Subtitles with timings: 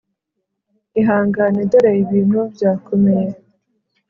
[0.99, 3.29] ihangane dore ibintu byakomeye.